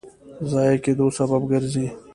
ضایع 0.51 0.77
کېدو 0.85 1.05
سبب 1.17 1.41
ګرځي. 1.51 1.85